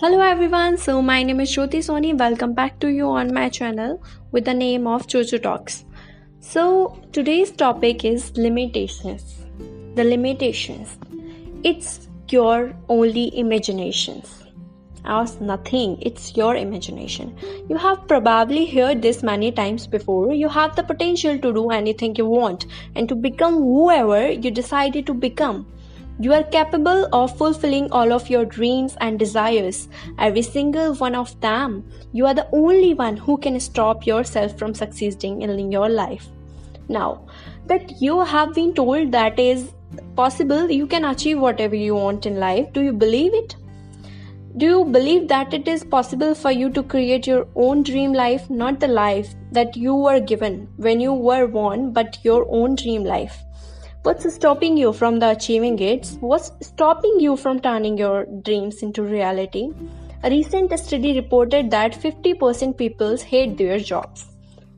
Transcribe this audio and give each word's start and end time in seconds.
Hello 0.00 0.18
everyone, 0.22 0.78
so 0.78 1.02
my 1.02 1.22
name 1.22 1.40
is 1.40 1.50
Jyoti 1.54 1.80
Soni. 1.86 2.18
Welcome 2.18 2.54
back 2.54 2.78
to 2.80 2.88
you 2.88 3.08
on 3.10 3.34
my 3.34 3.50
channel 3.50 4.02
with 4.32 4.46
the 4.46 4.54
name 4.54 4.86
of 4.86 5.06
Jojo 5.06 5.42
Talks. 5.42 5.84
So 6.40 6.98
today's 7.12 7.50
topic 7.50 8.02
is 8.02 8.34
limitations. 8.34 9.44
The 9.96 10.04
limitations. 10.04 10.96
It's 11.64 12.08
your 12.30 12.74
only 12.88 13.38
imaginations. 13.38 14.42
As 15.04 15.38
nothing, 15.38 15.98
it's 16.00 16.34
your 16.34 16.56
imagination. 16.56 17.36
You 17.68 17.76
have 17.76 18.08
probably 18.08 18.64
heard 18.64 19.02
this 19.02 19.22
many 19.22 19.52
times 19.52 19.86
before. 19.86 20.32
You 20.32 20.48
have 20.48 20.76
the 20.76 20.82
potential 20.82 21.38
to 21.38 21.52
do 21.52 21.68
anything 21.68 22.16
you 22.16 22.24
want 22.24 22.64
and 22.96 23.06
to 23.10 23.14
become 23.14 23.56
whoever 23.56 24.30
you 24.30 24.50
decided 24.50 25.06
to 25.08 25.12
become. 25.12 25.66
You 26.22 26.34
are 26.34 26.42
capable 26.42 27.08
of 27.14 27.34
fulfilling 27.38 27.90
all 27.92 28.12
of 28.12 28.28
your 28.28 28.44
dreams 28.44 28.94
and 29.00 29.18
desires, 29.18 29.88
every 30.18 30.42
single 30.42 30.94
one 30.96 31.14
of 31.14 31.40
them. 31.40 31.90
You 32.12 32.26
are 32.26 32.34
the 32.34 32.46
only 32.52 32.92
one 32.92 33.16
who 33.16 33.38
can 33.38 33.58
stop 33.58 34.06
yourself 34.06 34.58
from 34.58 34.74
succeeding 34.74 35.40
in 35.40 35.72
your 35.72 35.88
life. 35.88 36.26
Now, 36.88 37.26
that 37.68 38.02
you 38.02 38.20
have 38.20 38.52
been 38.52 38.74
told 38.74 39.12
that 39.12 39.38
is 39.38 39.72
possible, 40.14 40.70
you 40.70 40.86
can 40.86 41.06
achieve 41.06 41.40
whatever 41.40 41.74
you 41.74 41.94
want 41.94 42.26
in 42.26 42.38
life. 42.38 42.70
Do 42.74 42.82
you 42.82 42.92
believe 42.92 43.32
it? 43.32 43.56
Do 44.58 44.66
you 44.66 44.84
believe 44.84 45.26
that 45.28 45.54
it 45.54 45.68
is 45.68 45.84
possible 45.84 46.34
for 46.34 46.50
you 46.50 46.68
to 46.70 46.82
create 46.82 47.26
your 47.26 47.48
own 47.54 47.82
dream 47.82 48.12
life, 48.12 48.50
not 48.50 48.78
the 48.78 48.88
life 48.88 49.34
that 49.52 49.74
you 49.74 49.94
were 49.94 50.20
given 50.20 50.68
when 50.76 51.00
you 51.00 51.14
were 51.14 51.46
born, 51.46 51.94
but 51.94 52.18
your 52.22 52.46
own 52.50 52.74
dream 52.74 53.04
life? 53.04 53.42
What's 54.02 54.32
stopping 54.34 54.78
you 54.78 54.94
from 54.94 55.18
the 55.18 55.28
achieving 55.32 55.78
it? 55.78 56.06
What's 56.20 56.52
stopping 56.62 57.20
you 57.20 57.36
from 57.36 57.60
turning 57.60 57.98
your 57.98 58.24
dreams 58.46 58.82
into 58.82 59.02
reality? 59.02 59.72
A 60.22 60.30
recent 60.30 60.72
study 60.78 61.14
reported 61.14 61.70
that 61.70 61.92
50% 61.92 62.78
people 62.78 63.18
hate 63.18 63.58
their 63.58 63.78
jobs. 63.78 64.24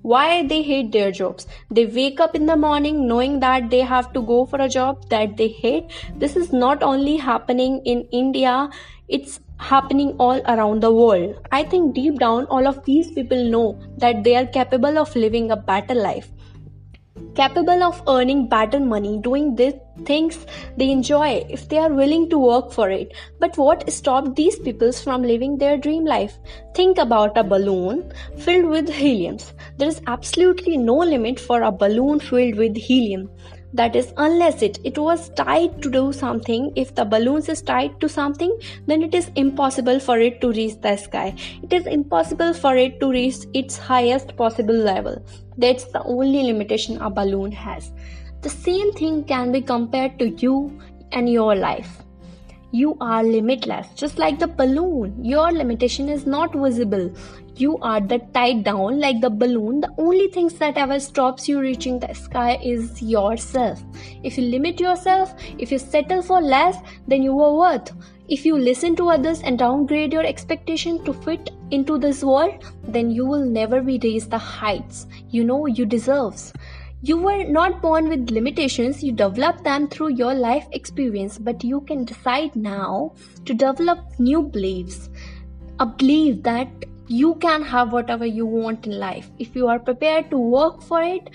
Why 0.00 0.46
they 0.46 0.62
hate 0.62 0.90
their 0.90 1.12
jobs? 1.12 1.46
They 1.70 1.84
wake 1.84 2.18
up 2.18 2.34
in 2.34 2.46
the 2.46 2.56
morning 2.56 3.06
knowing 3.06 3.40
that 3.40 3.68
they 3.68 3.80
have 3.80 4.10
to 4.14 4.22
go 4.22 4.46
for 4.46 4.58
a 4.58 4.70
job 4.70 5.06
that 5.10 5.36
they 5.36 5.48
hate. 5.48 5.92
This 6.16 6.34
is 6.34 6.50
not 6.50 6.82
only 6.82 7.18
happening 7.18 7.82
in 7.84 8.08
India, 8.12 8.70
it's 9.08 9.38
happening 9.58 10.16
all 10.18 10.40
around 10.46 10.80
the 10.80 10.94
world. 10.94 11.46
I 11.52 11.64
think 11.64 11.94
deep 11.94 12.18
down, 12.18 12.46
all 12.46 12.66
of 12.66 12.82
these 12.86 13.10
people 13.10 13.44
know 13.50 13.78
that 13.98 14.24
they 14.24 14.36
are 14.36 14.46
capable 14.46 14.96
of 14.96 15.14
living 15.14 15.50
a 15.50 15.56
better 15.56 15.94
life 15.94 16.30
capable 17.34 17.82
of 17.82 18.02
earning 18.08 18.48
better 18.48 18.80
money 18.80 19.18
doing 19.18 19.54
the 19.54 19.78
things 20.04 20.46
they 20.76 20.90
enjoy 20.90 21.44
if 21.48 21.68
they 21.68 21.78
are 21.78 21.92
willing 21.92 22.28
to 22.30 22.38
work 22.38 22.72
for 22.72 22.90
it. 22.90 23.12
But 23.38 23.56
what 23.56 23.90
stopped 23.90 24.36
these 24.36 24.58
people 24.58 24.92
from 24.92 25.22
living 25.22 25.58
their 25.58 25.76
dream 25.76 26.04
life? 26.04 26.38
Think 26.74 26.98
about 26.98 27.36
a 27.36 27.44
balloon 27.44 28.12
filled 28.38 28.66
with 28.66 28.88
helium. 28.88 29.38
There 29.78 29.88
is 29.88 30.00
absolutely 30.06 30.76
no 30.76 30.96
limit 30.96 31.38
for 31.38 31.62
a 31.62 31.72
balloon 31.72 32.20
filled 32.20 32.56
with 32.56 32.76
helium 32.76 33.30
that 33.72 33.94
is 33.94 34.12
unless 34.16 34.62
it 34.62 34.78
it 34.84 34.98
was 34.98 35.28
tied 35.30 35.80
to 35.82 35.90
do 35.90 36.12
something 36.12 36.72
if 36.76 36.94
the 36.94 37.04
balloons 37.04 37.48
is 37.48 37.62
tied 37.62 38.00
to 38.00 38.08
something 38.08 38.52
then 38.86 39.02
it 39.02 39.14
is 39.14 39.30
impossible 39.36 40.00
for 40.00 40.18
it 40.18 40.40
to 40.40 40.52
reach 40.52 40.80
the 40.80 40.96
sky. 40.96 41.34
It 41.62 41.72
is 41.72 41.86
impossible 41.86 42.54
for 42.54 42.76
it 42.76 43.00
to 43.00 43.10
reach 43.10 43.36
its 43.54 43.76
highest 43.76 44.36
possible 44.36 44.74
level. 44.74 45.24
That's 45.56 45.84
the 45.84 46.02
only 46.02 46.42
limitation 46.42 47.00
a 47.00 47.10
balloon 47.10 47.52
has. 47.52 47.92
The 48.42 48.48
same 48.50 48.92
thing 48.92 49.24
can 49.24 49.52
be 49.52 49.60
compared 49.60 50.18
to 50.18 50.28
you 50.28 50.80
and 51.12 51.28
your 51.28 51.54
life 51.54 52.02
you 52.72 52.96
are 53.00 53.22
limitless 53.24 53.88
just 53.94 54.18
like 54.18 54.38
the 54.38 54.46
balloon. 54.46 55.24
Your 55.24 55.50
limitation 55.50 56.08
is 56.08 56.26
not 56.26 56.54
visible. 56.54 57.10
You 57.56 57.78
are 57.78 58.00
that 58.00 58.32
tied 58.32 58.64
down 58.64 59.00
like 59.00 59.20
the 59.20 59.30
balloon. 59.30 59.80
The 59.80 59.92
only 59.98 60.28
things 60.28 60.54
that 60.54 60.76
ever 60.76 61.00
stops 61.00 61.48
you 61.48 61.60
reaching 61.60 61.98
the 61.98 62.14
sky 62.14 62.58
is 62.62 63.02
yourself. 63.02 63.82
If 64.22 64.38
you 64.38 64.44
limit 64.44 64.80
yourself 64.80 65.34
if 65.58 65.72
you 65.72 65.78
settle 65.78 66.22
for 66.22 66.40
less 66.40 66.76
than 67.08 67.22
you 67.22 67.38
are 67.40 67.54
worth. 67.54 67.92
If 68.28 68.46
you 68.46 68.56
listen 68.56 68.94
to 68.96 69.08
others 69.08 69.40
and 69.42 69.58
downgrade 69.58 70.12
your 70.12 70.24
expectation 70.24 71.04
to 71.04 71.12
fit 71.12 71.50
into 71.70 71.98
this 71.98 72.22
world 72.22 72.64
then 72.84 73.10
you 73.10 73.26
will 73.26 73.44
never 73.44 73.80
be 73.80 73.98
raised 74.02 74.30
the 74.30 74.38
heights 74.38 75.06
you 75.28 75.44
know 75.44 75.66
you 75.66 75.86
deserves 75.86 76.52
you 77.02 77.16
were 77.16 77.44
not 77.44 77.80
born 77.80 78.08
with 78.08 78.30
limitations, 78.30 79.02
you 79.02 79.12
develop 79.12 79.64
them 79.64 79.88
through 79.88 80.14
your 80.14 80.34
life 80.34 80.66
experience, 80.72 81.38
but 81.38 81.64
you 81.64 81.80
can 81.82 82.04
decide 82.04 82.54
now 82.54 83.14
to 83.46 83.54
develop 83.54 83.98
new 84.18 84.42
beliefs. 84.42 85.08
A 85.78 85.86
belief 85.86 86.42
that 86.42 86.68
you 87.08 87.36
can 87.36 87.62
have 87.62 87.92
whatever 87.92 88.26
you 88.26 88.44
want 88.44 88.86
in 88.86 88.98
life. 88.98 89.30
If 89.38 89.56
you 89.56 89.66
are 89.68 89.78
prepared 89.78 90.30
to 90.30 90.36
work 90.36 90.82
for 90.82 91.02
it, 91.02 91.30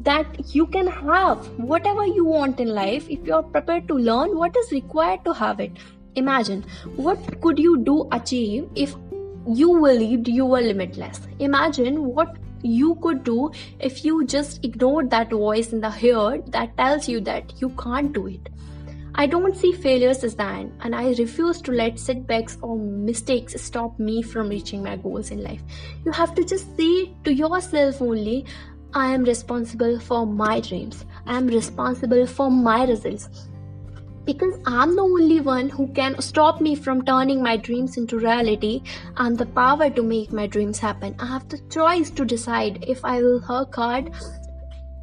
that 0.00 0.54
you 0.54 0.66
can 0.66 0.86
have 0.86 1.46
whatever 1.58 2.06
you 2.06 2.24
want 2.24 2.60
in 2.60 2.68
life 2.68 3.06
if 3.08 3.26
you 3.26 3.34
are 3.34 3.42
prepared 3.42 3.88
to 3.88 3.94
learn 3.94 4.36
what 4.36 4.56
is 4.56 4.72
required 4.72 5.24
to 5.24 5.32
have 5.34 5.60
it. 5.60 5.72
Imagine 6.14 6.64
what 6.96 7.40
could 7.40 7.58
you 7.58 7.78
do 7.78 8.08
achieve 8.12 8.68
if 8.74 8.94
you 9.46 9.68
believed 9.74 10.28
you 10.28 10.46
were 10.46 10.60
limitless. 10.60 11.20
Imagine 11.38 12.04
what 12.04 12.36
you 12.64 12.94
could 12.96 13.22
do 13.24 13.50
if 13.78 14.04
you 14.04 14.24
just 14.24 14.64
ignored 14.64 15.10
that 15.10 15.30
voice 15.30 15.72
in 15.72 15.80
the 15.80 15.90
head 15.90 16.50
that 16.52 16.76
tells 16.76 17.08
you 17.08 17.20
that 17.20 17.60
you 17.60 17.68
can't 17.70 18.12
do 18.12 18.26
it. 18.26 18.48
I 19.16 19.26
don't 19.26 19.56
see 19.56 19.70
failures 19.70 20.24
as 20.24 20.34
the 20.34 20.44
end, 20.44 20.72
and 20.80 20.92
I 20.92 21.10
refuse 21.10 21.60
to 21.62 21.70
let 21.70 22.00
setbacks 22.00 22.58
or 22.62 22.76
mistakes 22.76 23.54
stop 23.62 23.96
me 24.00 24.22
from 24.22 24.48
reaching 24.48 24.82
my 24.82 24.96
goals 24.96 25.30
in 25.30 25.42
life. 25.42 25.62
You 26.04 26.10
have 26.10 26.34
to 26.34 26.44
just 26.44 26.76
say 26.76 27.12
to 27.22 27.32
yourself 27.32 28.02
only, 28.02 28.44
I 28.92 29.12
am 29.12 29.22
responsible 29.22 30.00
for 30.00 30.26
my 30.26 30.58
dreams, 30.58 31.04
I 31.26 31.36
am 31.36 31.46
responsible 31.46 32.26
for 32.26 32.50
my 32.50 32.84
results 32.86 33.28
because 34.24 34.58
I'm 34.66 34.96
the 34.96 35.02
only 35.02 35.40
one 35.40 35.68
who 35.68 35.88
can 35.88 36.20
stop 36.20 36.60
me 36.60 36.74
from 36.74 37.04
turning 37.04 37.42
my 37.42 37.56
dreams 37.56 37.96
into 37.96 38.18
reality 38.18 38.82
and 39.16 39.36
the 39.36 39.46
power 39.46 39.90
to 39.90 40.02
make 40.02 40.32
my 40.32 40.46
dreams 40.46 40.78
happen. 40.78 41.14
I 41.18 41.26
have 41.26 41.48
the 41.48 41.58
choice 41.70 42.10
to 42.10 42.24
decide 42.24 42.84
if 42.86 43.04
I 43.04 43.22
will 43.22 43.42
work 43.48 43.74
hard 43.74 44.10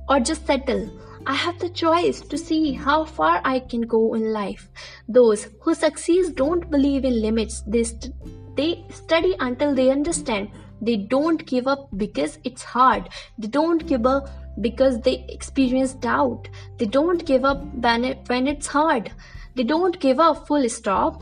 or 0.10 0.20
just 0.20 0.46
settle. 0.46 0.90
I 1.26 1.36
have 1.36 1.60
the 1.60 1.70
choice 1.70 2.22
to 2.22 2.38
see 2.38 2.74
how 2.74 3.06
far 3.06 3.42
I 3.46 3.60
can 3.60 3.82
go 3.82 4.16
in 4.16 4.34
life. 4.34 4.70
Those 5.08 5.48
who 5.62 5.76
succeed 5.76 6.36
don't 6.36 6.70
believe 6.72 7.06
in 7.06 7.22
limits. 7.22 7.62
They, 7.68 7.84
st- 7.84 8.16
they 8.56 8.84
study 8.90 9.36
until 9.40 9.76
they 9.76 9.92
understand. 9.92 10.50
They 10.82 10.98
don't 10.98 11.46
give 11.46 11.68
up 11.68 11.90
because 11.96 12.40
it's 12.44 12.64
hard. 12.64 13.10
They 13.38 13.48
don't 13.48 13.86
give 13.86 14.06
up 14.06 14.30
because 14.60 15.00
they 15.02 15.26
experience 15.30 15.94
doubt. 15.94 16.50
They 16.78 16.86
don't 16.86 17.26
give 17.26 17.46
up 17.46 17.64
when, 17.76 18.04
it, 18.06 18.20
when 18.28 18.48
it's 18.48 18.68
hard. 18.68 19.12
They 19.56 19.64
don't 19.64 20.00
give 20.00 20.20
up 20.20 20.48
full 20.48 20.68
stop. 20.70 21.22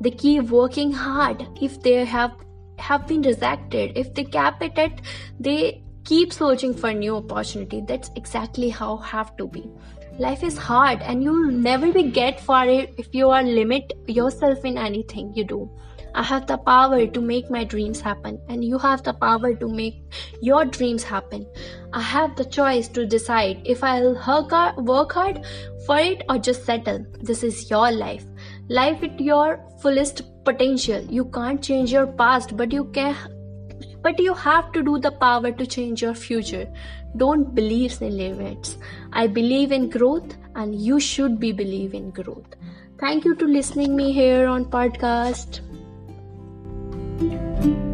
They 0.00 0.10
keep 0.10 0.44
working 0.44 0.92
hard. 0.92 1.46
If 1.60 1.82
they 1.82 2.04
have 2.04 2.32
have 2.78 3.06
been 3.06 3.20
rejected, 3.20 3.92
if 3.94 4.14
they 4.14 4.24
cap 4.24 4.62
it 4.62 4.78
at, 4.78 5.02
they 5.38 5.82
keep 6.04 6.32
searching 6.32 6.74
for 6.74 6.92
new 6.92 7.16
opportunity. 7.16 7.82
That's 7.86 8.10
exactly 8.16 8.70
how 8.70 8.96
have 8.96 9.36
to 9.36 9.46
be. 9.46 9.70
Life 10.18 10.42
is 10.42 10.56
hard, 10.56 11.02
and 11.02 11.22
you'll 11.22 11.50
never 11.50 11.92
be 11.92 12.04
get 12.04 12.40
far 12.40 12.66
if 12.68 13.14
you 13.14 13.30
are 13.30 13.42
limit 13.42 13.92
yourself 14.06 14.64
in 14.64 14.76
anything 14.76 15.32
you 15.34 15.44
do. 15.44 15.70
I 16.14 16.22
have 16.22 16.46
the 16.46 16.58
power 16.58 17.06
to 17.06 17.20
make 17.20 17.50
my 17.50 17.64
dreams 17.64 18.00
happen, 18.00 18.40
and 18.48 18.64
you 18.64 18.78
have 18.78 19.02
the 19.02 19.12
power 19.12 19.54
to 19.54 19.68
make 19.68 20.02
your 20.40 20.64
dreams 20.64 21.02
happen. 21.02 21.46
I 21.92 22.00
have 22.00 22.36
the 22.36 22.44
choice 22.44 22.88
to 22.88 23.06
decide 23.06 23.60
if 23.64 23.84
I'll 23.84 24.14
work 24.78 25.12
hard 25.12 25.44
for 25.86 25.98
it 25.98 26.22
or 26.28 26.38
just 26.38 26.64
settle. 26.64 27.04
This 27.20 27.42
is 27.42 27.70
your 27.70 27.90
life. 27.92 28.24
Life 28.68 29.02
at 29.02 29.20
your 29.20 29.60
fullest 29.80 30.22
potential. 30.44 31.02
You 31.04 31.26
can't 31.26 31.62
change 31.62 31.92
your 31.92 32.06
past, 32.06 32.56
but 32.56 32.72
you 32.72 32.84
can. 32.84 33.16
But 34.02 34.18
you 34.18 34.34
have 34.34 34.72
to 34.72 34.82
do 34.82 34.98
the 34.98 35.12
power 35.12 35.52
to 35.52 35.66
change 35.66 36.02
your 36.02 36.14
future. 36.14 36.66
Don't 37.16 37.54
believe 37.54 38.00
in 38.00 38.16
limits. 38.16 38.78
I 39.12 39.26
believe 39.26 39.72
in 39.72 39.90
growth, 39.90 40.36
and 40.54 40.80
you 40.80 41.00
should 41.00 41.40
be 41.40 41.52
believe 41.52 41.92
in 41.94 42.10
growth. 42.10 42.54
Thank 42.98 43.24
you 43.24 43.34
to 43.36 43.46
listening 43.46 43.96
me 43.96 44.12
here 44.12 44.46
on 44.46 44.64
podcast. 44.66 45.60
Thank 47.20 47.32
you. 47.64 47.89